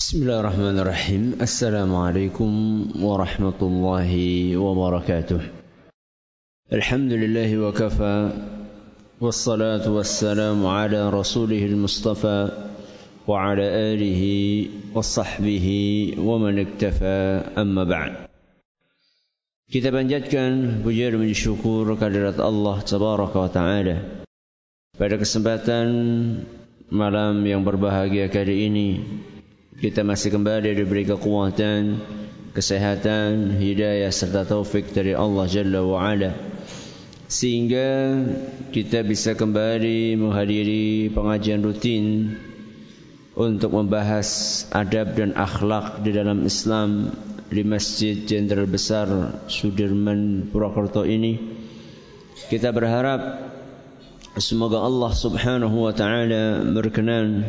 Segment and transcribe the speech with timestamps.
[0.00, 2.50] بسم الله الرحمن الرحيم السلام عليكم
[3.04, 4.12] ورحمة الله
[4.56, 5.40] وبركاته
[6.72, 8.18] الحمد لله وكفى
[9.20, 12.40] والصلاة والسلام على رسوله المصطفى
[13.28, 14.22] وعلى آله
[14.96, 15.66] وصحبه
[16.18, 17.20] ومن اكتفى
[17.60, 18.12] أما بعد
[19.68, 24.24] Kita panjatkan puja dan syukur kehadirat Allah Tabaraka wa Ta'ala.
[24.96, 25.86] Pada kesempatan
[26.88, 28.88] malam yang berbahagia kali ini
[29.80, 32.04] kita masih kembali diberi kekuatan,
[32.52, 36.36] kesehatan, hidayah serta taufik dari Allah Jalla wa Ala.
[37.32, 38.12] Sehingga
[38.76, 42.36] kita bisa kembali menghadiri pengajian rutin
[43.32, 44.28] untuk membahas
[44.68, 47.16] adab dan akhlak di dalam Islam
[47.48, 49.08] di Masjid Jenderal Besar
[49.48, 51.40] Sudirman Purwokerto ini.
[52.52, 53.48] Kita berharap
[54.36, 57.48] semoga Allah Subhanahu wa taala berkenan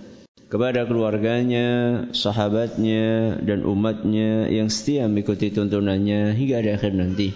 [0.51, 7.31] kepada keluarganya, sahabatnya, dan umatnya yang setia mengikuti tuntunannya hingga di akhir nanti.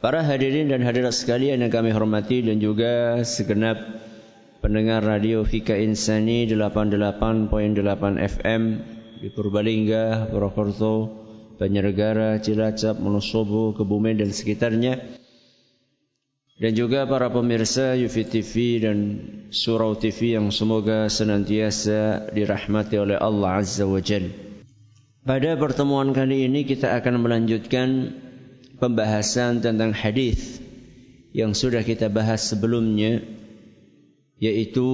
[0.00, 3.78] Para hadirin dan hadirat sekalian yang kami hormati dan juga segenap
[4.64, 7.52] pendengar radio Fika Insani 88.8
[8.18, 8.62] FM
[9.22, 11.22] di Purbalingga, Purwokerto,
[11.60, 15.21] Banjarnegara, Cilacap, Wonosobo, Kebumen dan sekitarnya
[16.60, 18.98] dan juga para pemirsa Yufi TV dan
[19.48, 24.28] Surau TV yang semoga senantiasa dirahmati oleh Allah Azza wa Jal.
[25.22, 27.88] Pada pertemuan kali ini kita akan melanjutkan
[28.82, 30.58] pembahasan tentang hadis
[31.30, 33.22] yang sudah kita bahas sebelumnya
[34.42, 34.90] yaitu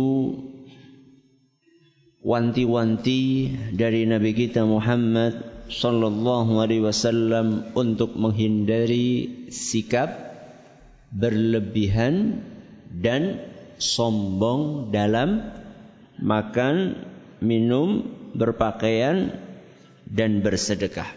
[2.20, 10.28] wanti-wanti dari Nabi kita Muhammad sallallahu alaihi wasallam untuk menghindari sikap
[11.12, 12.44] berlebihan
[12.92, 13.40] dan
[13.80, 15.54] sombong dalam
[16.18, 16.98] makan,
[17.40, 18.04] minum,
[18.34, 19.32] berpakaian
[20.08, 21.08] dan bersedekah.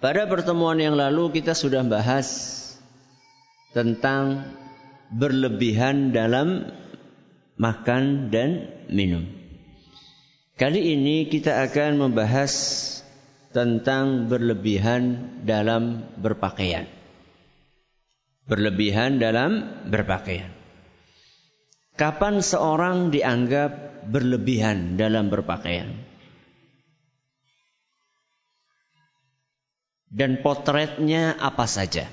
[0.00, 2.56] Pada pertemuan yang lalu kita sudah bahas
[3.76, 4.48] tentang
[5.12, 6.72] berlebihan dalam
[7.60, 9.28] makan dan minum.
[10.56, 12.52] Kali ini kita akan membahas
[13.52, 16.99] tentang berlebihan dalam berpakaian
[18.46, 20.50] berlebihan dalam berpakaian.
[21.98, 25.92] Kapan seorang dianggap berlebihan dalam berpakaian?
[30.10, 32.08] Dan potretnya apa saja?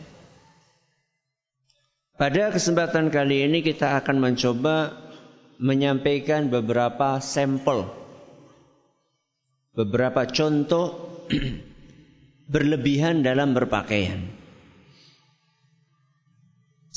[2.17, 5.07] Pada kesempatan kali ini kita akan mencoba
[5.57, 7.89] menyampaikan beberapa sampel,
[9.73, 11.17] beberapa contoh
[12.53, 14.36] berlebihan dalam berpakaian.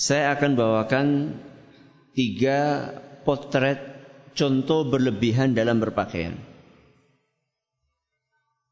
[0.00, 1.36] Saya akan bawakan
[2.16, 2.88] tiga
[3.28, 3.76] potret
[4.32, 6.40] contoh berlebihan dalam berpakaian.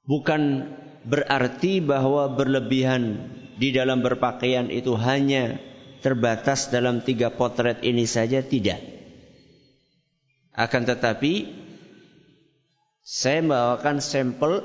[0.08, 0.72] Bukan
[1.04, 3.28] berarti bahwa berlebihan
[3.60, 5.60] di dalam berpakaian itu hanya
[6.00, 8.80] terbatas dalam tiga potret ini saja, tidak.
[10.56, 11.52] Akan tetapi,
[13.04, 14.64] saya membawakan sampel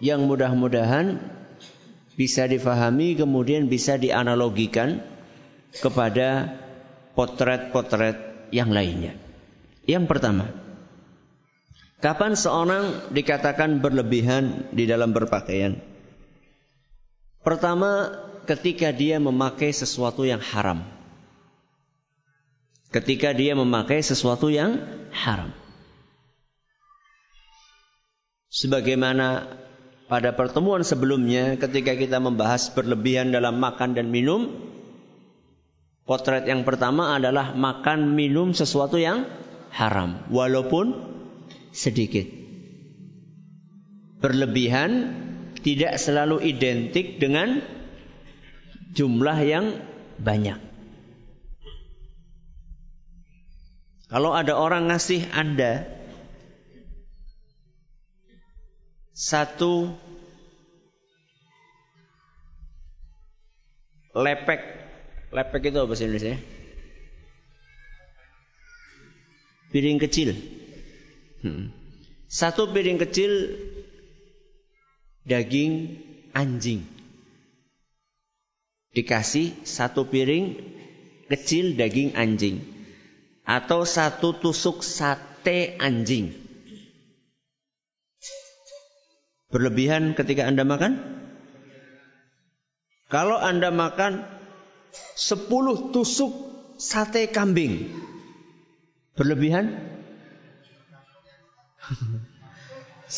[0.00, 1.20] yang mudah-mudahan
[2.16, 5.12] bisa difahami kemudian bisa dianalogikan
[5.80, 6.58] kepada
[7.16, 9.16] potret-potret yang lainnya.
[9.88, 10.52] Yang pertama,
[12.04, 15.80] kapan seorang dikatakan berlebihan di dalam berpakaian?
[17.42, 18.12] Pertama,
[18.46, 20.84] ketika dia memakai sesuatu yang haram.
[22.92, 24.78] Ketika dia memakai sesuatu yang
[25.10, 25.50] haram.
[28.52, 29.48] Sebagaimana
[30.12, 34.52] pada pertemuan sebelumnya ketika kita membahas berlebihan dalam makan dan minum,
[36.02, 39.22] Potret yang pertama adalah makan minum sesuatu yang
[39.70, 40.98] haram walaupun
[41.70, 42.26] sedikit.
[44.18, 45.14] Berlebihan
[45.62, 47.62] tidak selalu identik dengan
[48.92, 49.78] jumlah yang
[50.18, 50.58] banyak.
[54.12, 55.88] Kalau ada orang ngasih Anda
[59.16, 59.88] satu
[64.12, 64.81] lepek
[65.32, 66.36] Lepek itu apa bahasa Indonesia?
[69.72, 70.36] Piring kecil.
[71.40, 71.72] Hmm.
[72.28, 73.32] Satu piring kecil
[75.24, 75.96] daging
[76.36, 76.84] anjing.
[78.92, 80.60] dikasih satu piring
[81.32, 82.60] kecil daging anjing
[83.48, 86.36] atau satu tusuk sate anjing.
[89.52, 90.96] Berlebihan ketika Anda makan?
[93.12, 94.24] Kalau Anda makan
[95.16, 96.32] 10 tusuk
[96.76, 97.88] sate kambing.
[99.16, 99.76] Berlebihan?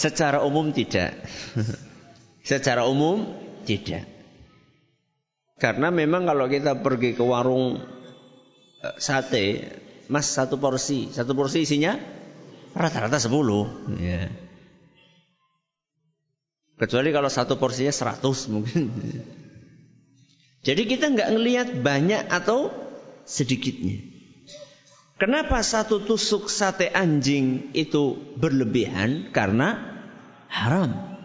[0.05, 1.15] Secara umum tidak.
[2.51, 3.25] Secara umum
[3.63, 4.05] tidak.
[5.55, 7.79] Karena memang kalau kita pergi ke warung
[8.83, 9.71] eh, sate,
[10.11, 11.97] mas satu porsi, satu porsi isinya
[12.75, 13.71] rata-rata sepuluh.
[14.03, 14.29] Ya.
[16.75, 18.91] Kecuali kalau satu porsinya seratus mungkin.
[20.65, 22.73] Jadi kita nggak ngelihat banyak atau
[23.29, 24.01] sedikitnya.
[25.21, 29.31] Kenapa satu tusuk sate anjing itu berlebihan?
[29.31, 29.79] Karena
[30.51, 31.21] haram.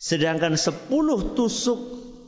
[0.00, 1.78] Sedangkan sepuluh tusuk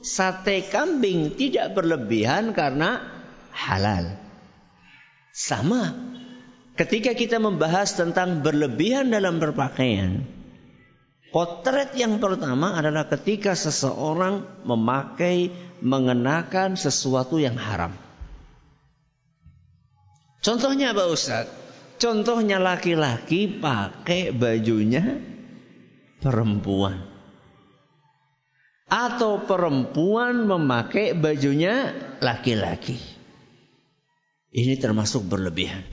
[0.05, 3.03] sate kambing tidak berlebihan karena
[3.51, 4.15] halal.
[5.35, 5.97] Sama.
[6.79, 10.23] Ketika kita membahas tentang berlebihan dalam berpakaian,
[11.31, 15.53] potret yang pertama adalah ketika seseorang memakai
[15.85, 17.95] mengenakan sesuatu yang haram.
[20.43, 21.51] Contohnya apa Ustaz?
[21.99, 25.19] Contohnya laki-laki pakai bajunya
[26.23, 27.03] perempuan.
[28.89, 31.93] Atau perempuan memakai bajunya
[32.23, 32.97] laki-laki.
[34.49, 35.85] Ini termasuk berlebihan.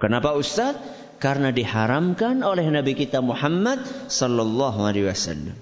[0.00, 0.74] Kenapa Ustaz?
[1.24, 3.80] Karena diharamkan oleh Nabi kita Muhammad
[4.12, 5.56] sallallahu alaihi wasallam.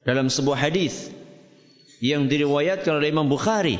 [0.00, 1.12] Dalam sebuah hadis
[2.00, 3.76] yang diriwayatkan oleh Imam Bukhari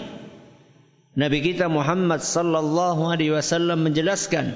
[1.21, 4.55] Nabi kita Muhammad sallallahu alaihi wasallam menjelaskan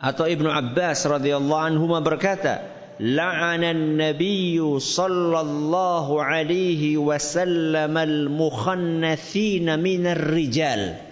[0.00, 2.64] atau Ibnu Abbas radhiyallahu anhu berkata,
[2.96, 11.05] "La'ana an-nabiy sallallahu alaihi wasallam al-mukhannathina minar rijal."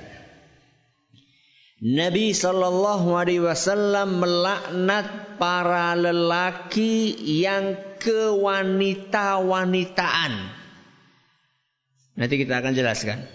[1.85, 7.13] Nabi sallallahu alaihi wasallam melaknat para lelaki
[7.45, 10.33] yang kewanita-wanitaan.
[12.17, 13.29] Nanti kita akan jelaskan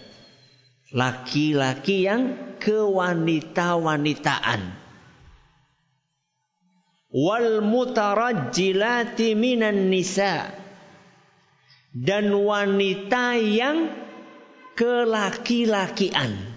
[0.90, 4.82] laki-laki yang kewanita-wanitaan.
[7.10, 10.50] Wal mutarajjilati minan nisa.
[11.90, 13.90] Dan wanita yang
[14.78, 16.49] kelaki-lakian.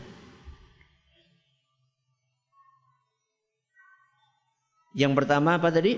[4.94, 5.98] Yang pertama apa tadi?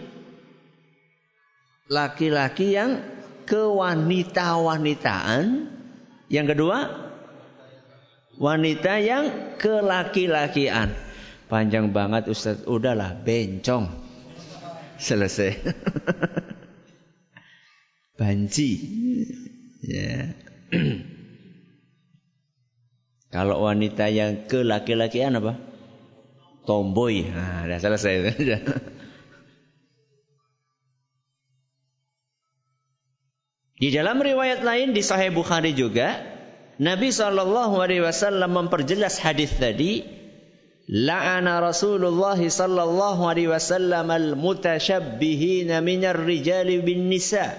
[1.92, 3.04] Laki-laki yang
[3.46, 5.70] kewanita-wanitaan.
[6.32, 6.80] Yang kedua,
[8.40, 10.90] wanita yang kelaki-lakian.
[11.46, 13.86] Panjang banget Ustaz, udahlah bencong.
[14.98, 15.54] Selesai.
[18.20, 18.72] Banci.
[19.86, 20.34] Ya.
[23.36, 25.60] Kalau wanita yang kelaki-lakian apa?
[26.66, 27.30] Tomboy.
[27.30, 28.14] Nah, udah selesai.
[33.76, 36.16] Di dalam riwayat lain di Sahih Bukhari juga
[36.80, 40.00] Nabi sallallahu alaihi wasallam memperjelas hadis tadi
[40.88, 47.52] la'ana Rasulullah sallallahu alaihi wasallam al-mutashabbihin minar rijali bin nisa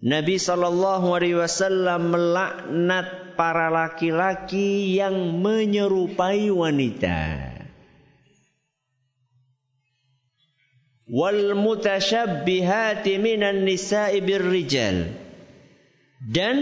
[0.00, 7.49] Nabi sallallahu alaihi wasallam melaknat para laki-laki yang menyerupai wanita
[11.10, 15.10] wal mutashabbihati minan nisa'i birrijal
[16.22, 16.56] dan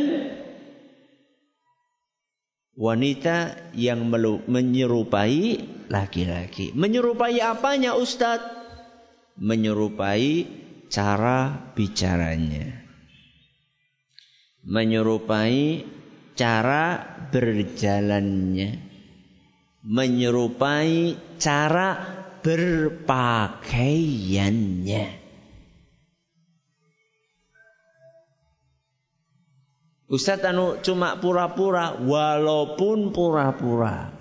[2.78, 4.08] wanita yang
[4.48, 5.60] menyerupai
[5.92, 6.72] laki-laki.
[6.72, 8.56] Menyerupai apanya Ustadz?
[9.38, 10.46] Menyerupai
[10.88, 12.86] cara bicaranya.
[14.64, 15.84] Menyerupai
[16.38, 17.02] cara
[17.34, 18.78] berjalannya.
[19.82, 25.06] Menyerupai cara berpakaiannya.
[30.08, 34.16] Ustaz anu cuma pura-pura walaupun pura-pura.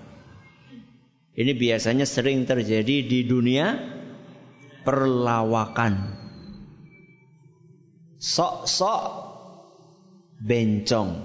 [1.38, 3.80] Ini biasanya sering terjadi di dunia
[4.84, 6.20] perlawakan.
[8.20, 9.04] Sok-sok
[10.44, 11.24] bencong.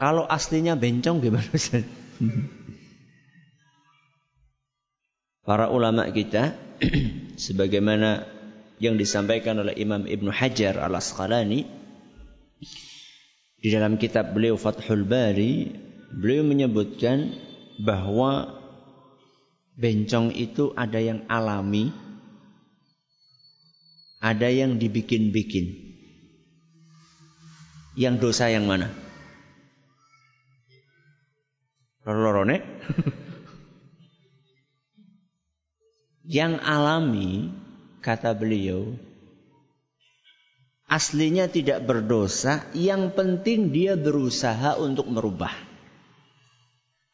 [0.00, 1.84] Kalau aslinya bencong gimana Ustaz?
[5.44, 6.56] Para ulama kita
[7.44, 8.24] sebagaimana
[8.80, 11.60] yang disampaikan oleh Imam Ibn Hajar al-Asqalani
[13.60, 15.68] di dalam kitab beliau Fathul Bari
[16.16, 17.36] beliau menyebutkan
[17.76, 18.56] bahwa
[19.76, 21.92] bencong itu ada yang alami
[24.24, 25.84] ada yang dibikin-bikin
[27.94, 28.90] Yang dosa yang mana?
[32.02, 32.58] Lorone?
[36.24, 37.52] yang alami,
[38.00, 38.96] kata beliau,
[40.88, 45.52] aslinya tidak berdosa, yang penting dia berusaha untuk merubah.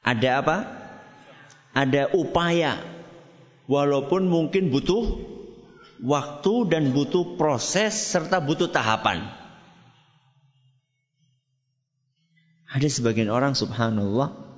[0.06, 0.58] Ada apa?
[1.74, 2.78] Ada upaya.
[3.70, 5.22] Walaupun mungkin butuh
[6.02, 9.30] waktu dan butuh proses serta butuh tahapan.
[12.70, 14.49] Ada sebagian orang subhanallah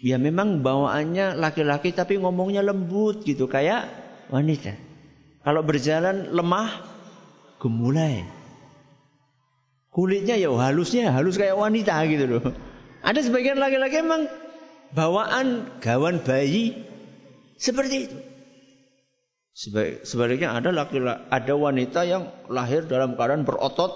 [0.00, 3.88] ya memang bawaannya laki-laki tapi ngomongnya lembut gitu kayak
[4.28, 4.76] wanita.
[5.46, 6.68] Kalau berjalan lemah
[7.62, 8.26] gemulai.
[9.94, 12.44] Kulitnya ya halusnya halus kayak wanita gitu loh.
[13.00, 14.28] Ada sebagian laki-laki memang
[14.92, 16.76] bawaan gawan bayi
[17.56, 18.18] seperti itu.
[20.04, 21.00] Sebaliknya ada laki
[21.32, 23.88] ada wanita yang lahir dalam keadaan berotot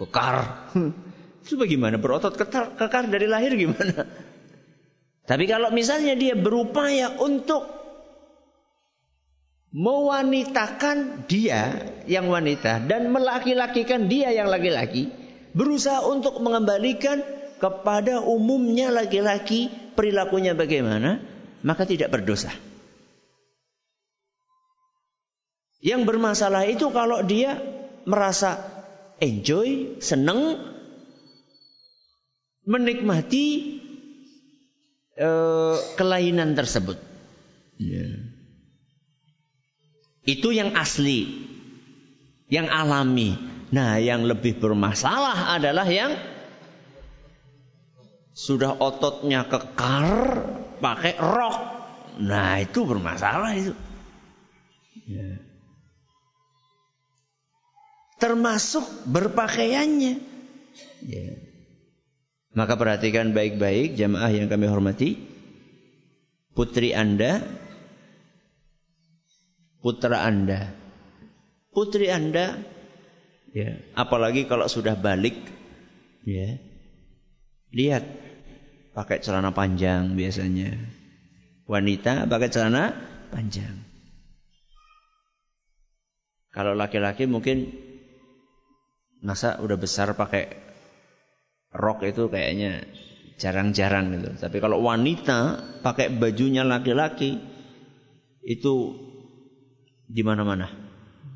[0.00, 0.64] kekar.
[1.44, 4.08] Itu bagaimana berotot kekar dari lahir gimana?
[5.24, 7.64] Tapi kalau misalnya dia berupaya untuk
[9.74, 15.08] mewanitakan dia yang wanita dan melaki-lakikan dia yang laki-laki,
[15.56, 17.24] berusaha untuk mengembalikan
[17.56, 21.24] kepada umumnya laki-laki perilakunya bagaimana,
[21.64, 22.52] maka tidak berdosa.
[25.80, 27.60] Yang bermasalah itu kalau dia
[28.04, 28.60] merasa
[29.20, 30.60] enjoy, senang,
[32.64, 33.80] menikmati
[35.18, 36.98] uh, kelainan tersebut.
[37.78, 38.34] Yeah.
[40.24, 41.28] Itu yang asli,
[42.48, 43.36] yang alami.
[43.74, 46.14] Nah, yang lebih bermasalah adalah yang
[48.34, 50.42] sudah ototnya kekar
[50.82, 51.58] pakai rok.
[52.18, 53.74] Nah itu bermasalah itu.
[55.06, 55.38] Ya.
[58.18, 60.14] Termasuk berpakaiannya.
[61.06, 61.30] Ya.
[62.54, 65.18] Maka perhatikan baik-baik jamaah yang kami hormati.
[66.54, 67.42] Putri Anda,
[69.82, 70.70] putra Anda,
[71.74, 72.62] putri Anda,
[73.50, 75.34] ya, apalagi kalau sudah balik,
[76.22, 76.62] ya,
[77.74, 78.06] lihat
[78.94, 80.78] pakai celana panjang biasanya.
[81.66, 82.94] Wanita pakai celana
[83.34, 83.82] panjang.
[86.54, 87.74] Kalau laki-laki mungkin
[89.18, 90.54] masa udah besar pakai
[91.74, 92.86] rok itu kayaknya
[93.36, 94.30] jarang-jarang gitu.
[94.38, 97.42] Tapi kalau wanita pakai bajunya laki-laki
[98.46, 98.74] itu
[100.06, 100.70] di mana-mana.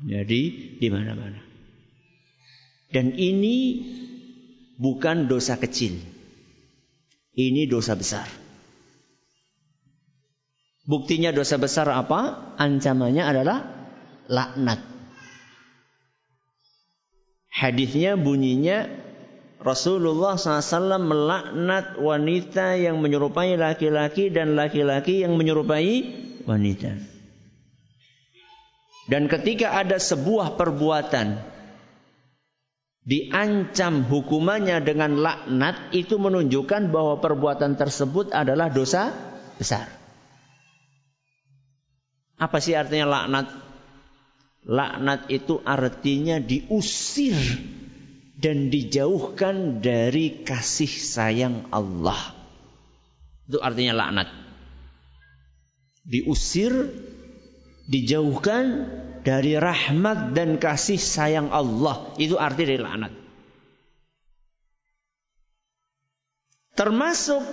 [0.07, 0.41] Jadi
[0.79, 1.43] di mana-mana.
[2.89, 3.83] Dan ini
[4.79, 5.99] bukan dosa kecil.
[7.35, 8.25] Ini dosa besar.
[10.89, 12.55] Buktinya dosa besar apa?
[12.57, 13.59] Ancamannya adalah
[14.25, 14.81] laknat.
[17.53, 18.87] Hadisnya bunyinya
[19.59, 26.15] Rasulullah SAW melaknat wanita yang menyerupai laki-laki dan laki-laki yang menyerupai
[26.47, 26.95] wanita.
[29.11, 31.43] Dan ketika ada sebuah perbuatan
[33.03, 39.11] diancam hukumannya dengan laknat itu menunjukkan bahwa perbuatan tersebut adalah dosa
[39.59, 39.91] besar.
[42.39, 43.51] Apa sih artinya laknat?
[44.63, 47.35] Laknat itu artinya diusir
[48.39, 52.31] dan dijauhkan dari kasih sayang Allah.
[53.51, 54.31] Itu artinya laknat.
[56.07, 56.71] Diusir,
[57.91, 58.87] dijauhkan
[59.27, 62.15] dari rahmat dan kasih sayang Allah.
[62.15, 63.13] Itu arti dari laknat.
[66.79, 67.43] Termasuk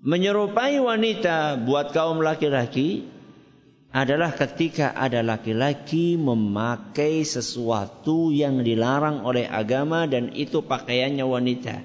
[0.00, 3.04] menyerupai wanita buat kaum laki-laki
[3.92, 11.76] adalah ketika ada laki-laki memakai sesuatu yang dilarang oleh agama dan itu pakaiannya wanita.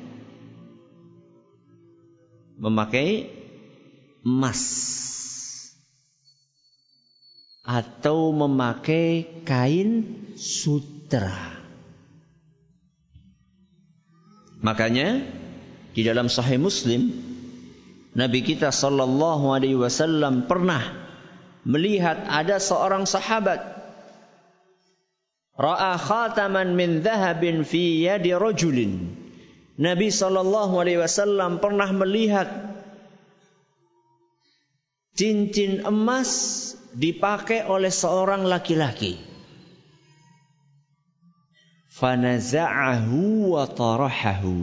[2.57, 3.27] Memakai
[4.23, 4.63] emas
[7.67, 10.07] atau memakai kain
[10.39, 11.59] sutra.
[14.63, 15.27] Makanya
[15.91, 17.11] di dalam Sahih Muslim
[18.15, 21.06] Nabi kita sallallahu alaihi wasallam pernah
[21.67, 23.59] melihat ada seorang sahabat
[25.59, 29.11] ra'a khataman min dhahabin fi yadi rajulin
[29.77, 32.49] Nabi sallallahu alaihi wasallam pernah melihat
[35.13, 36.31] cincin emas
[36.97, 39.21] dipakai oleh seorang laki-laki.
[41.93, 44.53] Fanaza'ahu wa tarahahu.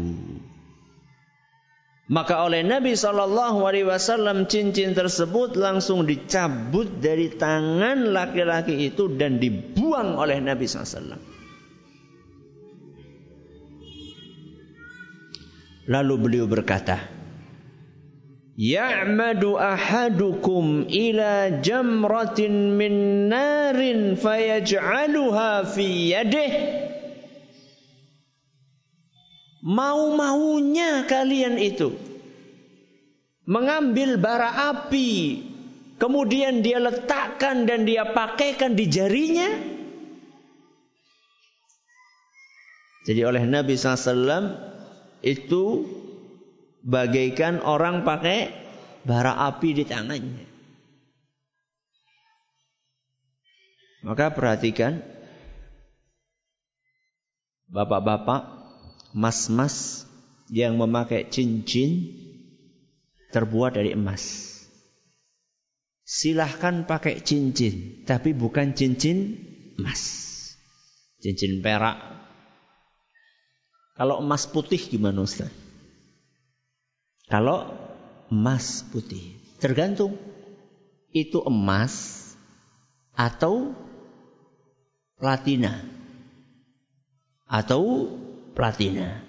[2.05, 9.41] Maka oleh Nabi Shallallahu Alaihi Wasallam cincin tersebut langsung dicabut dari tangan laki-laki itu dan
[9.41, 11.17] dibuang oleh Nabi SAW.
[15.89, 17.09] Lalu beliau berkata,
[18.55, 26.53] Ya'madu ahadukum ila jamratin min narin fayaj'aluha fi yadih.
[29.65, 31.97] Mau-maunya kalian itu
[33.49, 35.41] mengambil bara api
[35.97, 39.49] kemudian dia letakkan dan dia pakaikan di jarinya.
[43.05, 44.57] Jadi oleh Nabi SAW
[45.21, 45.63] itu
[46.85, 48.49] bagaikan orang pakai
[49.05, 50.45] bara api di tangannya.
[54.05, 55.01] Maka perhatikan
[57.73, 58.64] bapak-bapak,
[59.15, 60.05] mas-mas
[60.51, 62.11] yang memakai cincin
[63.31, 64.55] terbuat dari emas
[66.05, 69.41] silahkan pakai cincin, tapi bukan cincin
[69.81, 70.23] emas.
[71.19, 71.97] Cincin perak.
[73.97, 75.49] Kalau emas putih gimana Ustaz?
[77.25, 77.73] Kalau
[78.29, 80.21] emas putih, tergantung
[81.17, 82.21] itu emas
[83.17, 83.73] atau
[85.17, 85.81] platina.
[87.49, 88.13] Atau
[88.55, 89.21] platina.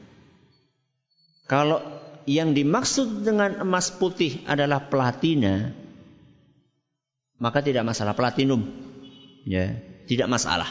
[1.46, 1.82] Kalau
[2.26, 5.74] yang dimaksud dengan emas putih adalah platina,
[7.38, 8.66] maka tidak masalah platinum.
[9.46, 9.78] Ya,
[10.10, 10.70] tidak masalah.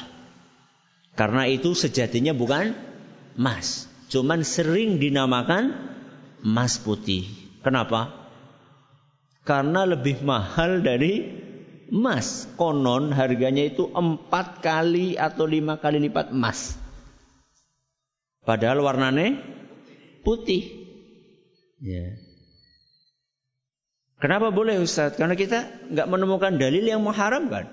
[1.14, 2.75] Karena itu sejatinya bukan
[3.38, 5.94] emas, cuman sering dinamakan
[6.42, 7.30] emas putih.
[7.62, 8.11] Kenapa?
[9.46, 11.23] Karena lebih mahal dari
[11.92, 12.50] emas.
[12.58, 16.84] Konon harganya itu empat kali atau lima kali lipat emas.
[18.45, 19.41] Padahal warnanya
[20.21, 20.85] putih.
[21.81, 22.17] Ya.
[24.21, 25.17] Kenapa boleh Ustaz?
[25.17, 27.69] Karena kita nggak menemukan dalil yang mengharamkan.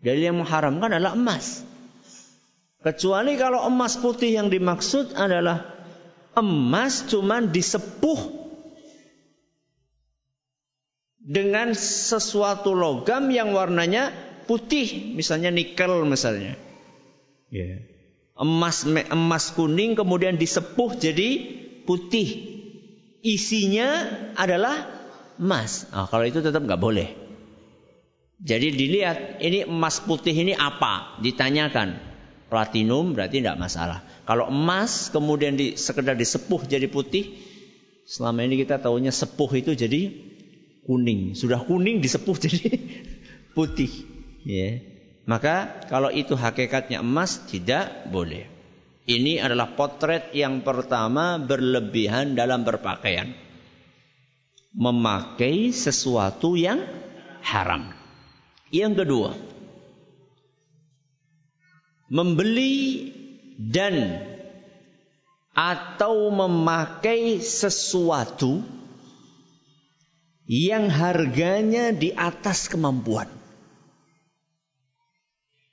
[0.00, 1.64] Dalil yang mengharamkan adalah emas.
[2.80, 5.68] Kecuali kalau emas putih yang dimaksud adalah
[6.32, 8.40] emas cuman disepuh
[11.20, 14.16] dengan sesuatu logam yang warnanya
[14.48, 16.56] putih, misalnya nikel misalnya.
[17.52, 17.89] Yeah.
[18.40, 21.44] Emas emas kuning kemudian disepuh jadi
[21.84, 22.56] putih.
[23.20, 24.88] Isinya adalah
[25.36, 25.84] emas.
[25.92, 27.08] Nah, kalau itu tetap nggak boleh.
[28.40, 31.20] Jadi dilihat ini emas putih ini apa?
[31.20, 32.08] Ditanyakan.
[32.48, 34.00] Platinum berarti tidak masalah.
[34.24, 37.36] Kalau emas kemudian di, sekedar disepuh jadi putih,
[38.08, 40.10] selama ini kita tahunya sepuh itu jadi
[40.88, 41.36] kuning.
[41.36, 42.80] Sudah kuning disepuh jadi
[43.52, 43.92] putih.
[44.48, 44.89] Ya.
[45.30, 48.50] Maka kalau itu hakikatnya emas tidak boleh.
[49.06, 53.30] Ini adalah potret yang pertama berlebihan dalam berpakaian
[54.74, 56.82] memakai sesuatu yang
[57.42, 57.90] haram.
[58.70, 59.30] Yang kedua,
[62.06, 63.10] membeli
[63.58, 64.26] dan
[65.54, 68.62] atau memakai sesuatu
[70.46, 73.39] yang harganya di atas kemampuan.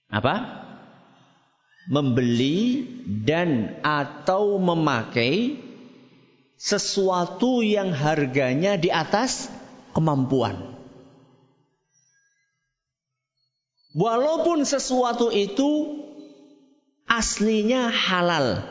[0.07, 0.65] Apa?
[1.87, 2.83] Membeli
[3.23, 5.55] dan atau memakai
[6.59, 9.47] sesuatu yang harganya di atas
[9.95, 10.75] kemampuan.
[13.97, 16.03] Walaupun sesuatu itu
[17.07, 18.61] aslinya halal.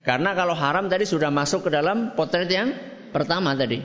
[0.00, 2.72] Karena kalau haram tadi sudah masuk ke dalam potret yang
[3.12, 3.84] pertama tadi.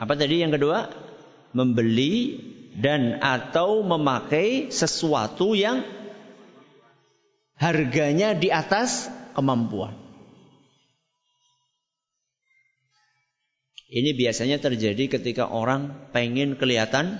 [0.00, 0.88] Apa tadi yang kedua?
[1.50, 2.38] Membeli
[2.78, 5.82] dan atau memakai sesuatu yang
[7.58, 9.92] harganya di atas kemampuan.
[13.90, 17.18] Ini biasanya terjadi ketika orang pengen kelihatan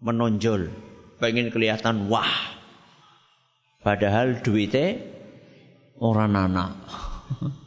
[0.00, 0.72] menonjol,
[1.20, 2.56] pengen kelihatan wah.
[3.84, 5.04] Padahal duitnya
[6.00, 6.72] orang anak.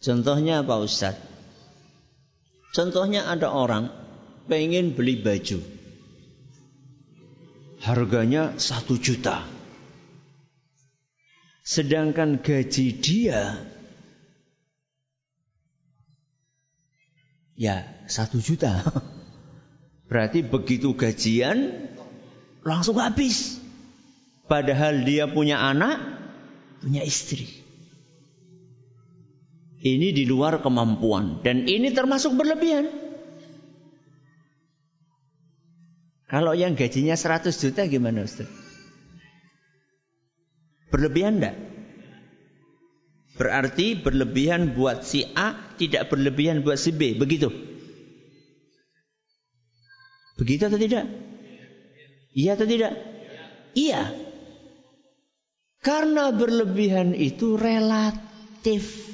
[0.00, 1.16] Contohnya apa Ustaz?
[2.72, 3.92] Contohnya ada orang
[4.48, 5.60] pengen beli baju
[7.80, 9.44] harganya satu juta.
[11.64, 13.60] Sedangkan gaji dia
[17.56, 18.84] ya satu juta.
[20.10, 21.88] Berarti begitu gajian
[22.66, 23.60] langsung habis.
[24.50, 26.02] Padahal dia punya anak,
[26.82, 27.59] punya istri.
[29.80, 32.88] Ini di luar kemampuan dan ini termasuk berlebihan.
[36.28, 38.46] Kalau yang gajinya 100 juta gimana Ustaz?
[40.92, 41.56] Berlebihan enggak?
[43.40, 47.16] Berarti berlebihan buat si A, tidak berlebihan buat si B.
[47.16, 47.48] Begitu.
[50.36, 51.08] Begitu atau tidak?
[52.36, 52.92] Iya atau tidak?
[53.72, 54.12] Iya.
[55.80, 59.08] Karena berlebihan itu relatif.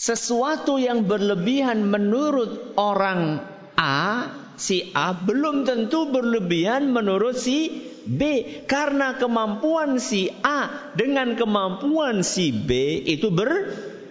[0.00, 3.44] Sesuatu yang berlebihan menurut orang
[3.76, 8.20] A, si A belum tentu berlebihan menurut si B
[8.64, 13.52] karena kemampuan si A dengan kemampuan si B itu ber,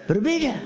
[0.06, 0.62] berbeda.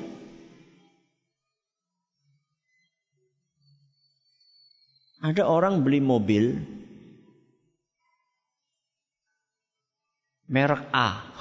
[5.23, 6.59] Ada orang beli mobil
[10.51, 11.31] merek A.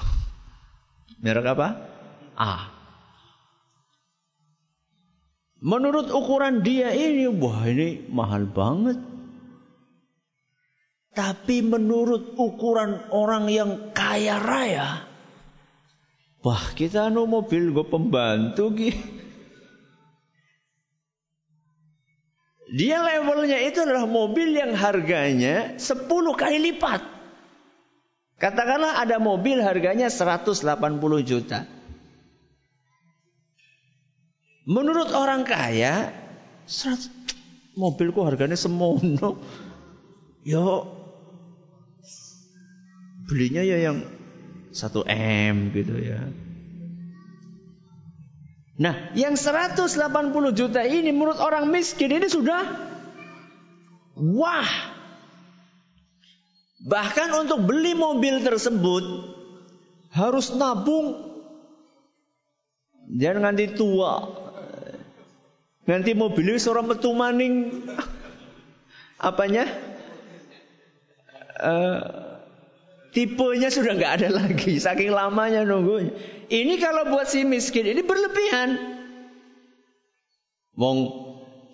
[1.19, 1.69] Merek apa?
[2.39, 2.72] A.
[5.63, 8.99] Menurut ukuran dia ini, wah ini mahal banget.
[11.15, 15.07] Tapi menurut ukuran orang yang kaya raya,
[16.43, 18.91] wah kita anu mobil gue pembantu ki.
[22.73, 27.05] Dia levelnya itu adalah mobil yang harganya 10 kali lipat.
[28.41, 30.65] Katakanlah ada mobil harganya 180
[31.23, 31.69] juta.
[34.63, 36.15] Menurut orang kaya,
[36.71, 37.11] 100,
[37.75, 39.43] mobilku harganya semono.
[40.43, 40.87] Yo
[43.27, 44.03] belinya ya yang
[44.75, 46.21] 1 M gitu ya.
[48.83, 49.87] Nah, yang 180
[50.57, 52.67] juta ini menurut orang miskin ini sudah
[54.19, 54.73] wah.
[56.83, 59.05] Bahkan untuk beli mobil tersebut
[60.11, 61.31] harus nabung.
[63.07, 64.42] Jangan nanti tua.
[65.83, 67.83] Nanti mobilnya seorang metu maning
[69.19, 69.67] apanya?
[71.59, 72.33] Uh,
[73.13, 76.17] Tipenya sudah nggak ada lagi, saking lamanya nunggunya.
[76.49, 78.81] Ini kalau buat si miskin ini berlebihan.
[80.73, 80.99] Wong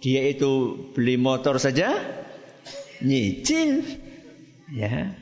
[0.02, 1.94] dia itu beli motor saja
[2.98, 3.86] nyicil,
[4.74, 5.14] ya.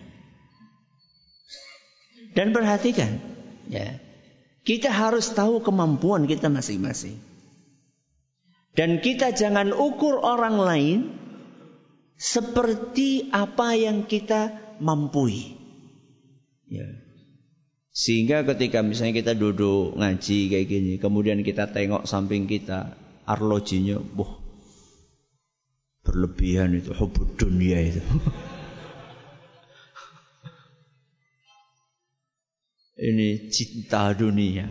[2.33, 3.21] Dan perhatikan,
[3.69, 4.01] ya.
[4.65, 7.21] Kita harus tahu kemampuan kita masing-masing.
[8.77, 10.99] Dan kita jangan ukur orang lain
[12.21, 15.57] seperti apa yang kita mampui.
[16.69, 16.85] Ya.
[17.97, 22.93] Sehingga ketika misalnya kita duduk ngaji kayak gini, kemudian kita tengok samping kita,
[23.25, 24.45] arlojinya, boh,
[26.05, 28.05] berlebihan itu, hubud dunia itu.
[33.01, 34.69] Ini cinta dunia.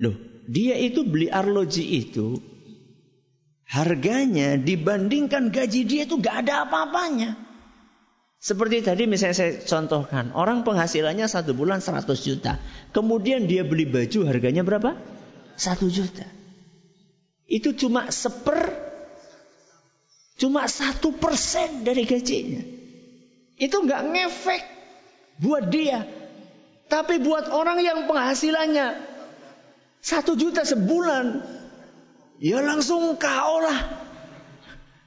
[0.00, 2.40] Loh, dia itu beli arloji itu
[3.64, 7.40] harganya dibandingkan gaji dia itu gak ada apa-apanya.
[8.44, 12.60] Seperti tadi misalnya saya contohkan, orang penghasilannya satu bulan 100 juta.
[12.92, 15.00] Kemudian dia beli baju harganya berapa?
[15.56, 16.28] Satu juta.
[17.48, 18.68] Itu cuma seper,
[20.36, 22.60] cuma satu persen dari gajinya.
[23.56, 24.62] Itu nggak ngefek
[25.40, 26.04] buat dia.
[26.92, 29.13] Tapi buat orang yang penghasilannya
[30.04, 31.40] satu juta sebulan,
[32.36, 34.04] ya langsung kau lah.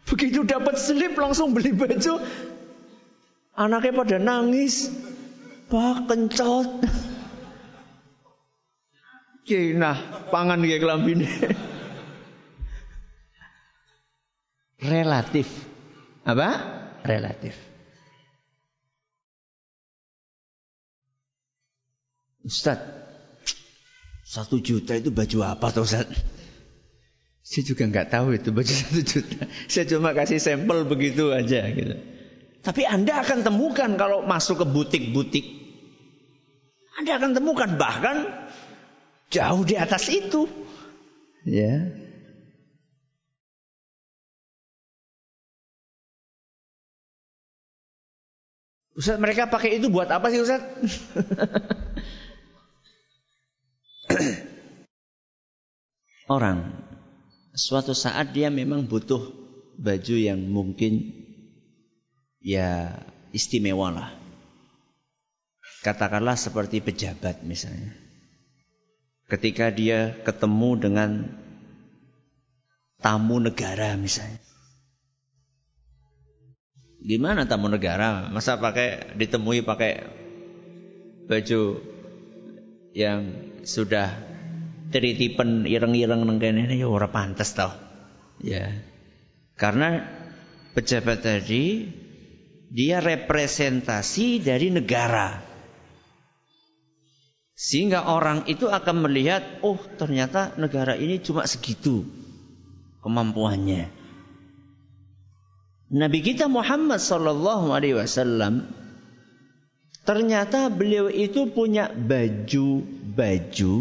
[0.10, 2.24] Begitu dapat slip langsung beli baju
[3.58, 4.94] Anaknya pada nangis.
[5.68, 6.86] Pak kencot.
[9.76, 9.98] Nah,
[10.30, 11.26] pangan kayak kelambine.
[14.78, 15.50] Relatif.
[16.22, 16.50] Apa?
[17.02, 17.58] Relatif.
[22.46, 22.80] Ustaz,
[24.28, 26.04] satu juta itu baju apa tuh Ustaz?
[27.48, 29.48] Saya juga nggak tahu itu baju satu juta.
[29.72, 31.96] Saya cuma kasih sampel begitu aja gitu.
[32.60, 35.48] Tapi Anda akan temukan kalau masuk ke butik-butik.
[37.00, 38.28] Anda akan temukan bahkan
[39.32, 40.44] jauh di atas itu.
[41.48, 41.88] Ya.
[48.92, 50.60] Ustaz mereka pakai itu buat apa sih Ustaz?
[56.28, 56.76] Orang
[57.56, 59.32] suatu saat dia memang butuh
[59.80, 61.16] baju yang mungkin
[62.44, 63.00] ya
[63.32, 64.10] istimewa lah.
[65.88, 67.96] Katakanlah seperti pejabat misalnya.
[69.32, 71.12] Ketika dia ketemu dengan
[73.00, 74.44] tamu negara misalnya.
[77.00, 78.28] Gimana tamu negara?
[78.28, 80.04] Masa pakai ditemui pakai
[81.32, 81.80] baju
[82.92, 83.32] yang
[83.64, 84.37] sudah
[84.90, 87.72] teritipen ireng-ireng nengkene ini ya ora pantas tau.
[88.42, 88.72] Ya.
[89.58, 90.06] Karena
[90.78, 91.90] pejabat tadi
[92.70, 95.42] dia representasi dari negara.
[97.58, 102.06] Sehingga orang itu akan melihat, oh ternyata negara ini cuma segitu
[103.02, 103.90] kemampuannya.
[105.88, 108.68] Nabi kita Muhammad Sallallahu Alaihi Wasallam
[110.04, 113.76] ternyata beliau itu punya baju-baju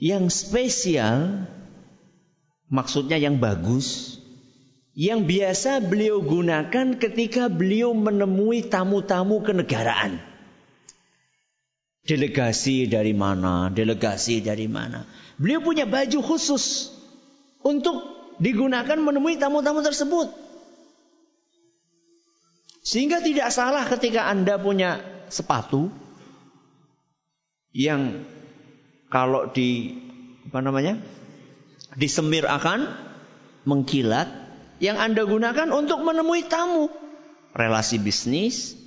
[0.00, 1.44] yang spesial,
[2.72, 4.16] maksudnya yang bagus,
[4.96, 10.18] yang biasa beliau gunakan ketika beliau menemui tamu-tamu kenegaraan.
[12.00, 15.04] Delegasi dari mana, delegasi dari mana.
[15.36, 16.88] Beliau punya baju khusus
[17.60, 18.00] untuk
[18.40, 20.32] digunakan menemui tamu-tamu tersebut.
[22.80, 25.92] Sehingga tidak salah ketika Anda punya sepatu
[27.76, 28.24] yang
[29.10, 29.98] kalau di
[30.48, 30.96] apa namanya?
[31.98, 32.86] disemir akan
[33.66, 34.30] mengkilat
[34.78, 36.86] yang Anda gunakan untuk menemui tamu,
[37.52, 38.78] relasi bisnis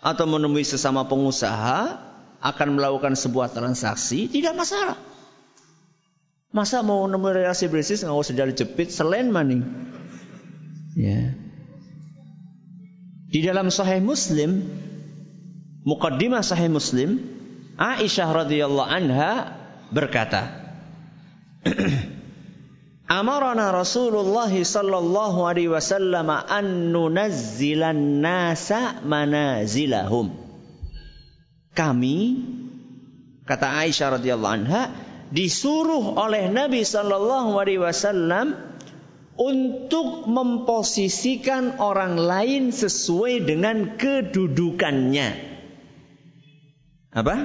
[0.00, 2.00] atau menemui sesama pengusaha
[2.40, 4.96] akan melakukan sebuah transaksi tidak masalah.
[6.50, 9.62] Masa mau nemu relasi bisnis nggak usah dari jepit selain maning.
[10.98, 11.36] Ya.
[13.30, 14.66] Di dalam Sahih Muslim,
[15.86, 17.22] mukaddimah Sahih Muslim,
[17.80, 19.56] Aisyah radhiyallahu anha
[19.88, 20.52] berkata,
[23.08, 30.30] Amarana Rasulullah sallallahu alaihi wasallam an nunazzilan nasa manazilahum.
[31.72, 32.18] Kami
[33.48, 34.92] kata Aisyah radhiyallahu anha
[35.32, 38.58] disuruh oleh Nabi Shallallahu Alaihi Wasallam
[39.38, 45.28] untuk memposisikan orang lain sesuai dengan kedudukannya.
[47.10, 47.36] Apa?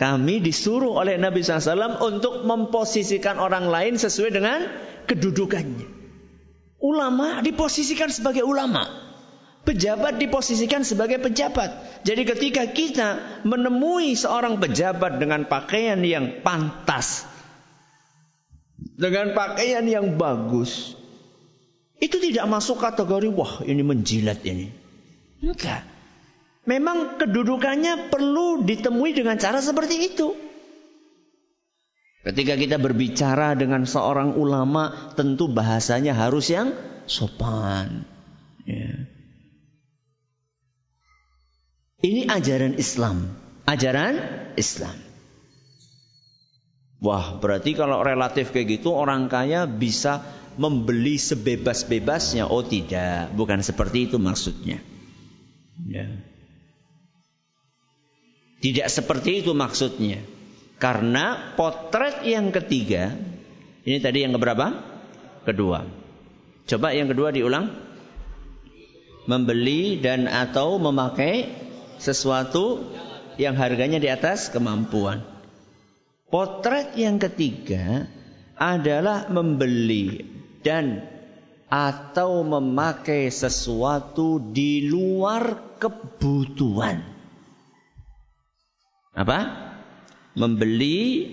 [0.00, 4.64] Kami disuruh oleh Nabi SAW untuk memposisikan orang lain sesuai dengan
[5.04, 5.84] kedudukannya.
[6.80, 8.88] Ulama diposisikan sebagai ulama.
[9.60, 12.00] Pejabat diposisikan sebagai pejabat.
[12.08, 13.08] Jadi ketika kita
[13.44, 17.28] menemui seorang pejabat dengan pakaian yang pantas,
[18.96, 20.96] dengan pakaian yang bagus,
[22.00, 24.72] itu tidak masuk kategori wah ini menjilat ini.
[25.44, 25.89] Enggak.
[26.70, 30.38] Memang kedudukannya perlu ditemui dengan cara seperti itu.
[32.22, 36.70] Ketika kita berbicara dengan seorang ulama, tentu bahasanya harus yang
[37.10, 38.06] sopan.
[38.62, 39.10] Ya.
[42.06, 43.34] Ini ajaran Islam.
[43.66, 44.14] Ajaran
[44.54, 44.94] Islam.
[47.02, 50.22] Wah, berarti kalau relatif kayak gitu orang kaya bisa
[50.54, 52.46] membeli sebebas-bebasnya.
[52.46, 54.78] Oh tidak, bukan seperti itu maksudnya.
[55.88, 56.29] Ya.
[58.60, 60.20] Tidak seperti itu maksudnya.
[60.80, 63.12] Karena potret yang ketiga,
[63.84, 64.66] ini tadi yang keberapa?
[65.48, 65.84] Kedua.
[66.68, 67.72] Coba yang kedua diulang.
[69.24, 71.48] Membeli dan atau memakai
[72.00, 72.92] sesuatu
[73.36, 75.24] yang harganya di atas kemampuan.
[76.30, 78.08] Potret yang ketiga
[78.56, 80.24] adalah membeli
[80.60, 81.04] dan
[81.70, 87.19] atau memakai sesuatu di luar kebutuhan.
[89.14, 89.38] Apa?
[90.38, 91.26] Membeli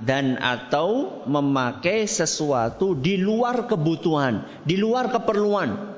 [0.00, 5.92] dan atau memakai sesuatu di luar kebutuhan, di luar keperluan.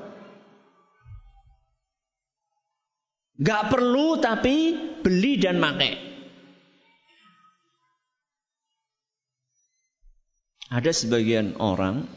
[3.39, 5.93] Gak perlu tapi beli dan pakai.
[10.73, 12.07] Ada sebagian orang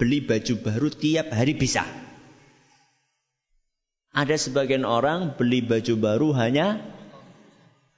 [0.00, 1.84] beli baju baru tiap hari bisa.
[4.16, 6.80] Ada sebagian orang beli baju baru hanya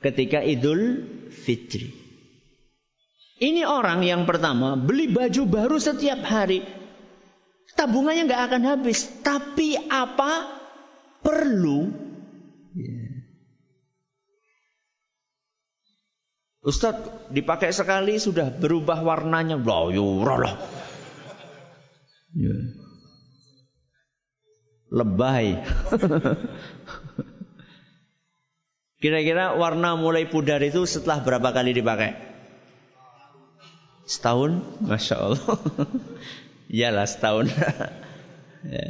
[0.03, 1.95] ketika Idul Fitri.
[3.39, 6.67] Ini orang yang pertama beli baju baru setiap hari.
[7.79, 9.07] Tabungannya nggak akan habis.
[9.23, 10.59] Tapi apa
[11.23, 12.09] perlu
[12.79, 13.27] Yeah.
[16.63, 19.57] Ustadz dipakai sekali sudah berubah warnanya.
[19.59, 19.89] Loh,
[20.23, 20.55] lah.
[22.37, 22.77] Yeah.
[24.93, 25.59] Lebay.
[28.99, 32.19] Kira-kira warna mulai pudar itu setelah berapa kali dipakai?
[34.11, 34.59] Setahun?
[34.83, 35.59] Masya Allah.
[36.75, 37.47] Iyalah setahun.
[38.75, 38.87] ya.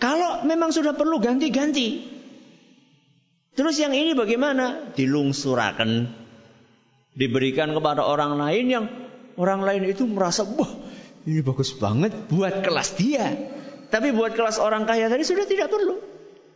[0.00, 2.02] Kalau memang sudah perlu ganti-ganti.
[3.54, 4.90] Terus yang ini bagaimana?
[4.98, 6.10] Dilungsurakan.
[7.14, 8.84] Diberikan kepada orang lain yang
[9.38, 10.72] orang lain itu merasa, wah
[11.28, 13.30] ini bagus banget buat kelas dia.
[13.90, 16.09] Tapi buat kelas orang kaya tadi sudah tidak perlu.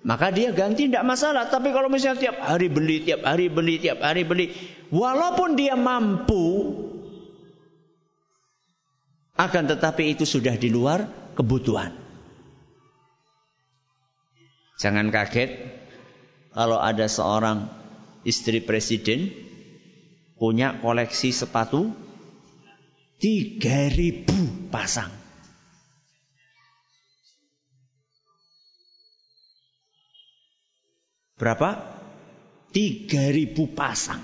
[0.04, 1.48] Maka dia ganti tidak masalah.
[1.48, 4.52] Tapi kalau misalnya tiap hari beli, tiap hari beli, tiap hari beli.
[4.92, 6.44] Walaupun dia mampu
[9.34, 11.90] Akan tetapi itu sudah di luar kebutuhan.
[14.78, 15.50] Jangan kaget
[16.54, 17.66] kalau ada seorang
[18.22, 19.34] istri presiden
[20.38, 21.90] punya koleksi sepatu
[23.18, 25.23] 3000 pasang.
[31.35, 31.94] Berapa?
[32.75, 34.23] 3000 pasang.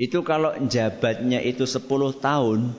[0.00, 1.84] Itu kalau jabatnya itu 10
[2.24, 2.72] tahun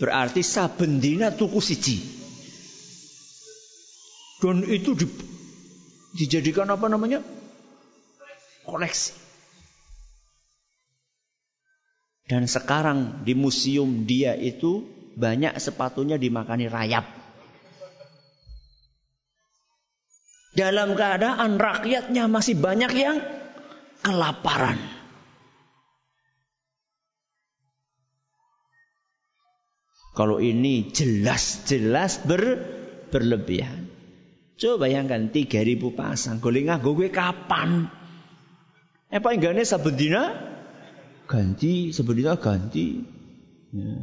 [0.00, 1.98] berarti saben dina tuku siji.
[4.40, 5.04] Dan itu di,
[6.16, 7.20] dijadikan apa namanya?
[8.64, 9.12] koleksi.
[12.30, 14.86] Dan sekarang di museum dia itu
[15.18, 17.19] banyak sepatunya dimakani rayap.
[20.50, 23.22] Dalam keadaan rakyatnya masih banyak yang
[24.02, 24.78] kelaparan.
[30.10, 32.58] Kalau ini jelas-jelas ber,
[33.14, 33.86] berlebihan.
[34.58, 36.36] Coba bayangkan 3000 pasang.
[36.42, 37.88] Golek gue kapan?
[39.10, 40.34] Apa enggaknya sabedina
[41.30, 43.00] ganti, sabedina ganti.
[43.70, 43.94] Ya.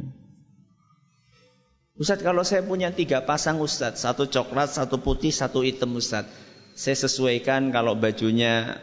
[1.98, 4.06] Ustadz kalau saya punya tiga pasang Ustadz.
[4.06, 6.30] Satu coklat, satu putih, satu hitam Ustadz.
[6.78, 8.78] Saya sesuaikan kalau bajunya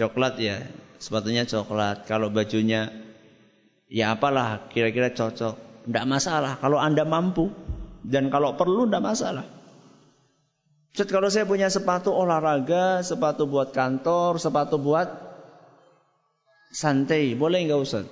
[0.00, 0.64] coklat ya.
[0.96, 2.08] Sepatunya coklat.
[2.08, 2.88] Kalau bajunya
[3.92, 5.84] ya apalah kira-kira cocok.
[5.84, 6.56] Tidak masalah.
[6.56, 7.52] Kalau anda mampu.
[8.00, 9.44] Dan kalau perlu tidak masalah.
[10.96, 15.12] Ustaz, kalau saya punya sepatu olahraga, sepatu buat kantor, sepatu buat
[16.72, 18.08] santai, boleh nggak Ustaz?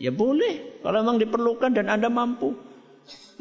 [0.00, 2.71] Ya boleh, kalau memang diperlukan dan Anda mampu.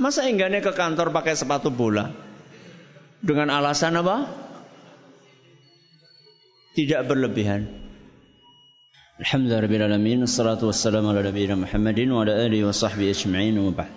[0.02, 2.10] Masa enggaknya ke kantor pakai sepatu bola?
[3.22, 4.26] Dengan alasan apa?
[6.74, 7.70] Tidak berlebihan.
[9.22, 10.26] Alhamdulillahirrahmanirrahim.
[10.26, 13.94] Assalatu wassalamu ala nabiyina Muhammadin wa ala alihi wa sahbihi ajma'in wa ba'd.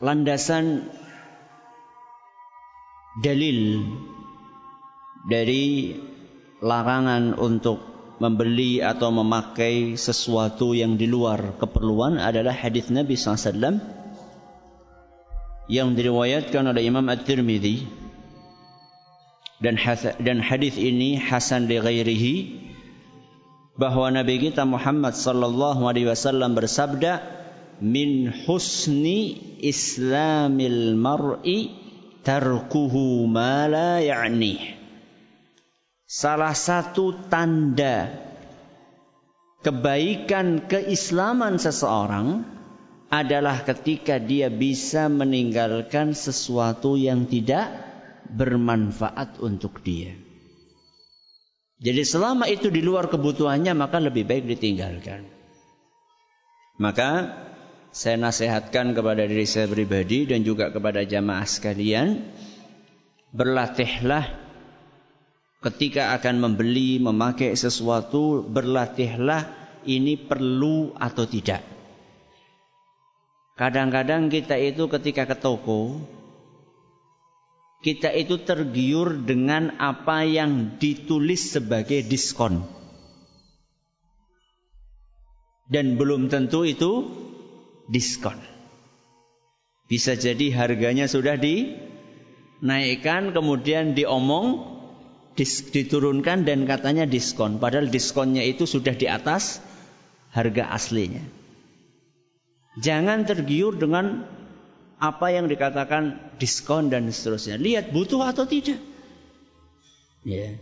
[0.00, 0.90] Landasan
[3.22, 3.84] dalil
[5.28, 5.94] dari
[6.64, 7.89] larangan untuk
[8.20, 13.80] membeli atau memakai sesuatu yang di luar keperluan adalah hadis Nabi SAW
[15.72, 17.88] yang diriwayatkan oleh Imam At-Tirmidzi
[19.64, 19.80] dan
[20.20, 22.34] dan hadis ini hasan li ghairihi
[23.80, 27.24] bahwa Nabi kita Muhammad sallallahu alaihi wasallam bersabda
[27.80, 31.72] min husni islamil mar'i
[32.20, 34.79] tarkuhu ma la ya'ni.
[36.10, 38.10] Salah satu tanda
[39.62, 42.42] kebaikan keislaman seseorang
[43.14, 47.70] adalah ketika dia bisa meninggalkan sesuatu yang tidak
[48.26, 50.18] bermanfaat untuk dia.
[51.78, 55.30] Jadi selama itu di luar kebutuhannya maka lebih baik ditinggalkan.
[56.82, 57.38] Maka
[57.94, 62.34] saya nasihatkan kepada diri saya pribadi dan juga kepada jamaah sekalian
[63.30, 64.49] berlatihlah
[65.60, 69.48] ketika akan membeli memakai sesuatu berlatihlah
[69.84, 71.60] ini perlu atau tidak
[73.60, 76.00] kadang-kadang kita itu ketika ke toko
[77.80, 82.80] kita itu tergiur dengan apa yang ditulis sebagai diskon
[85.70, 87.06] dan belum tentu itu
[87.86, 88.34] diskon.
[89.86, 94.79] Bisa jadi harganya sudah dinaikkan kemudian diomong
[95.36, 97.62] diturunkan dan katanya diskon.
[97.62, 99.62] Padahal diskonnya itu sudah di atas
[100.34, 101.22] harga aslinya.
[102.80, 104.26] Jangan tergiur dengan
[105.00, 107.56] apa yang dikatakan diskon dan seterusnya.
[107.56, 108.78] Lihat butuh atau tidak.
[110.22, 110.56] Ya.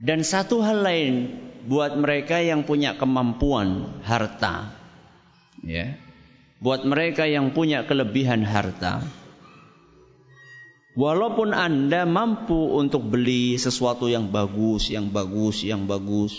[0.00, 1.14] Dan satu hal lain
[1.68, 4.72] buat mereka yang punya kemampuan harta
[5.64, 5.96] ya
[6.60, 9.04] buat mereka yang punya kelebihan harta
[10.94, 16.34] walaupun Anda mampu untuk beli sesuatu yang bagus yang bagus yang bagus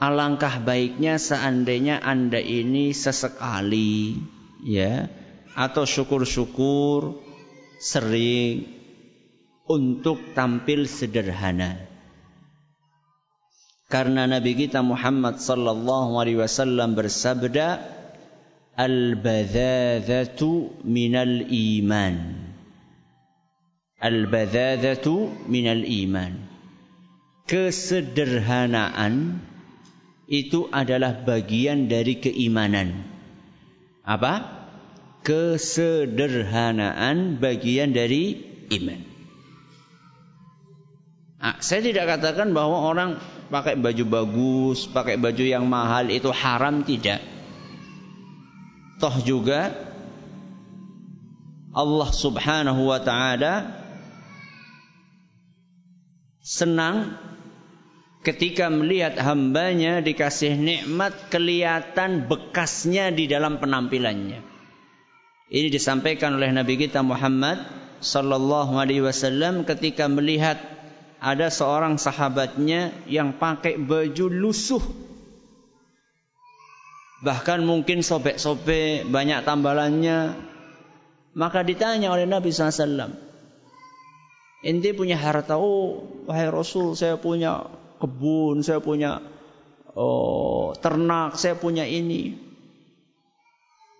[0.00, 4.16] alangkah baiknya seandainya Anda ini sesekali
[4.64, 5.12] ya
[5.52, 7.20] atau syukur-syukur
[7.80, 8.80] sering
[9.70, 11.86] untuk tampil sederhana.
[13.90, 17.99] Karena Nabi kita Muhammad sallallahu alaihi wasallam bersabda
[18.80, 22.16] Al-badhadhatu minal iman
[24.00, 26.32] Al-badhadhatu minal iman
[27.44, 29.44] Kesederhanaan
[30.30, 33.02] itu adalah bagian dari keimanan.
[34.06, 34.62] Apa?
[35.26, 38.38] Kesederhanaan bagian dari
[38.70, 39.02] iman.
[41.42, 43.18] Nah, saya tidak katakan bahwa orang
[43.50, 47.18] pakai baju bagus, pakai baju yang mahal itu haram tidak.
[49.00, 49.72] Toh juga
[51.72, 53.80] Allah Subhanahu wa taala
[56.44, 57.16] senang
[58.20, 64.44] ketika melihat hambanya dikasih nikmat kelihatan bekasnya di dalam penampilannya.
[65.50, 67.58] Ini disampaikan oleh Nabi kita Muhammad
[68.04, 70.60] sallallahu alaihi wasallam ketika melihat
[71.20, 74.80] ada seorang sahabatnya yang pakai baju lusuh.
[77.20, 80.40] Bahkan mungkin sobek-sobek, banyak tambalannya.
[81.36, 83.12] Maka ditanya oleh Nabi SAW.
[84.60, 87.64] Inti punya harta, oh wahai Rasul saya punya
[87.96, 89.20] kebun, saya punya
[89.96, 92.36] oh, ternak, saya punya ini.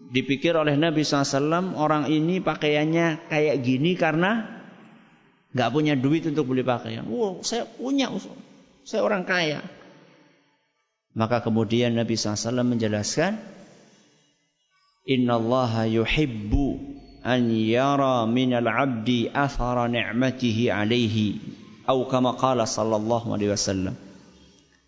[0.00, 4.60] Dipikir oleh Nabi SAW orang ini pakaiannya kayak gini karena
[5.52, 7.04] nggak punya duit untuk beli pakaian.
[7.08, 8.12] Wow, saya punya,
[8.84, 9.60] saya orang kaya.
[11.10, 13.34] Maka kemudian Nabi SAW menjelaskan,
[15.10, 16.78] Inna Allah yuhibbu
[17.26, 21.58] an yara al abdi athara ni'matihi alaihi.
[21.82, 23.98] Atau kama qala sallallahu alaihi wasallam.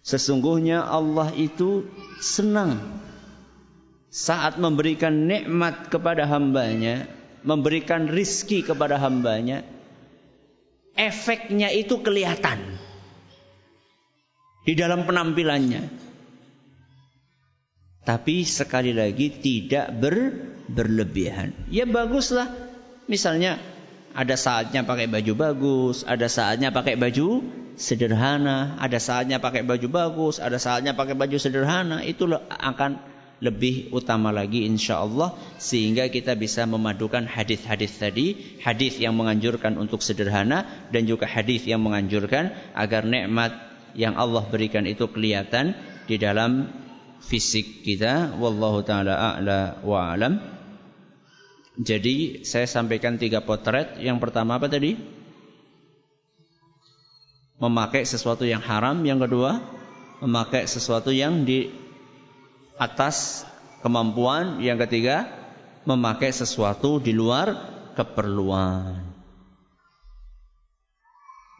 [0.06, 1.90] Sesungguhnya Allah itu
[2.22, 2.78] senang
[4.12, 7.10] saat memberikan nikmat kepada hambanya,
[7.42, 9.66] memberikan rizki kepada hambanya,
[10.94, 12.78] efeknya itu kelihatan
[14.62, 16.11] di dalam penampilannya.
[18.02, 20.14] Tapi sekali lagi tidak ber,
[20.66, 21.54] berlebihan.
[21.70, 22.50] Ya baguslah.
[23.06, 23.62] Misalnya
[24.12, 27.46] ada saatnya pakai baju bagus, ada saatnya pakai baju
[27.78, 32.02] sederhana, ada saatnya pakai baju bagus, ada saatnya pakai baju sederhana.
[32.02, 39.18] Itu akan lebih utama lagi insya Allah sehingga kita bisa memadukan hadis-hadis tadi hadis yang
[39.18, 43.50] menganjurkan untuk sederhana dan juga hadis yang menganjurkan agar nikmat
[43.98, 45.74] yang Allah berikan itu kelihatan
[46.06, 46.70] di dalam
[47.22, 50.42] fisik kita wallahu taala a'la wa alam
[51.78, 54.98] jadi saya sampaikan tiga potret yang pertama apa tadi
[57.62, 59.62] memakai sesuatu yang haram yang kedua
[60.22, 61.74] memakai sesuatu yang di
[62.78, 63.42] atas
[63.82, 64.62] kemampuan.
[64.62, 65.26] Yang ketiga,
[65.84, 67.52] memakai sesuatu di luar
[67.98, 69.11] keperluan.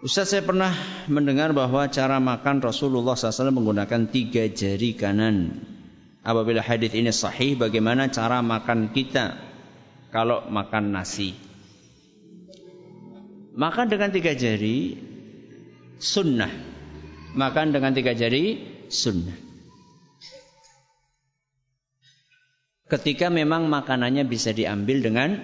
[0.03, 0.75] Ustaz saya pernah
[1.07, 5.63] mendengar bahwa cara makan Rasulullah SAW menggunakan tiga jari kanan.
[6.27, 9.39] Apabila hadis ini sahih, bagaimana cara makan kita
[10.11, 11.39] kalau makan nasi?
[13.55, 14.99] Makan dengan tiga jari
[16.03, 16.51] sunnah.
[17.39, 18.59] Makan dengan tiga jari
[18.91, 19.53] sunnah.
[22.93, 25.41] ketika memang makanannya bisa diambil dengan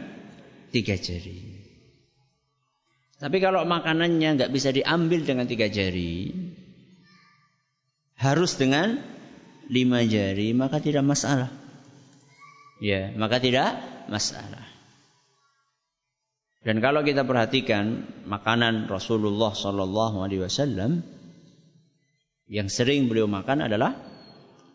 [0.69, 1.58] tiga jari.
[3.19, 6.31] Tapi kalau makanannya nggak bisa diambil dengan tiga jari,
[8.15, 9.03] harus dengan
[9.67, 11.51] lima jari, maka tidak masalah.
[12.79, 13.75] Ya, maka tidak
[14.07, 14.63] masalah.
[16.63, 21.03] Dan kalau kita perhatikan makanan Rasulullah Sallallahu Alaihi Wasallam
[22.47, 23.99] yang sering beliau makan adalah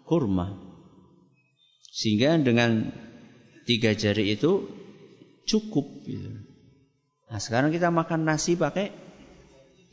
[0.04, 0.52] kurma.
[1.94, 2.92] Sehingga dengan
[3.64, 4.68] tiga jari itu
[5.48, 5.86] cukup.
[6.04, 6.53] Gitu.
[7.30, 8.92] Nah sekarang kita makan nasi pakai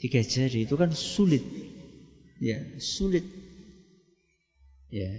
[0.01, 1.45] tiga jari itu kan sulit.
[2.41, 3.27] Ya sulit.
[4.91, 5.11] Ya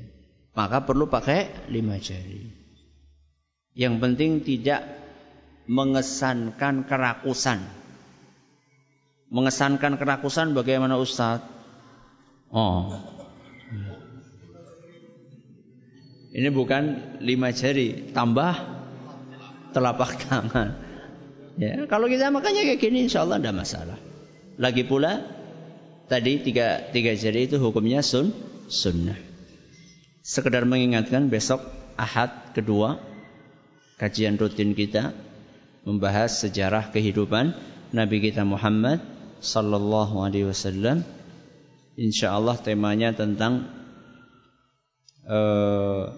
[0.51, 2.51] maka perlu pakai lima jari.
[3.71, 4.81] Yang penting tidak
[5.71, 7.63] mengesankan kerakusan.
[9.31, 11.47] Mengesankan kerakusan bagaimana Ustadz?
[12.51, 12.99] Oh,
[16.31, 16.83] Ini bukan
[17.19, 18.55] lima jari, tambah
[19.75, 20.90] telapak tangan.
[21.61, 23.97] Ya, kalau kita makannya kayak gini, insya Allah tidak masalah.
[24.57, 25.21] Lagi pula,
[26.09, 28.33] tadi tiga, tiga jari itu hukumnya sun,
[28.65, 29.13] sunnah.
[30.25, 31.61] Sekedar mengingatkan besok
[32.01, 32.97] Ahad kedua
[34.01, 35.13] kajian rutin kita
[35.85, 37.53] membahas sejarah kehidupan
[37.93, 38.97] Nabi kita Muhammad
[39.37, 41.05] sallallahu alaihi wasallam.
[41.93, 43.69] Insyaallah temanya tentang
[45.29, 46.09] uh,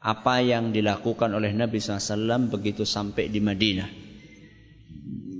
[0.00, 4.05] apa yang dilakukan oleh Nabi SAW begitu sampai di Madinah.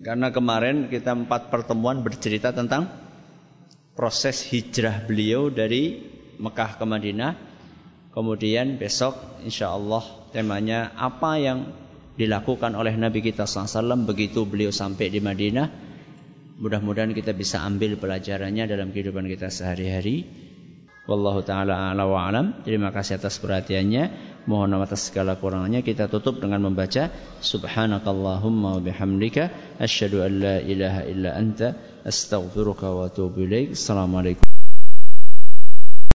[0.07, 2.87] Karena kemarin kita empat pertemuan bercerita tentang
[3.99, 5.99] proses hijrah beliau dari
[6.39, 7.35] Mekah ke Madinah.
[8.15, 11.75] Kemudian besok insya Allah temanya apa yang
[12.15, 15.69] dilakukan oleh Nabi kita SAW begitu beliau sampai di Madinah.
[16.63, 20.23] Mudah-mudahan kita bisa ambil pelajarannya dalam kehidupan kita sehari-hari.
[21.11, 22.31] Wallahu taala ala wa.
[22.63, 24.36] Terima kasih atas perhatiannya.
[24.47, 27.11] Mohon atas segala kurangannya kita tutup dengan membaca
[27.43, 31.75] subhanakallahumma wa bihamdika asyhadu an la ilaha illa anta
[32.07, 33.75] astaghfiruka wa atubu ilaik.
[33.75, 34.56] Assalamualaikum